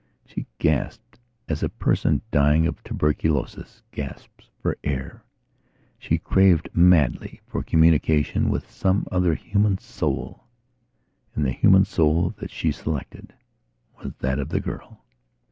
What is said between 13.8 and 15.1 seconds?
was that of the girl.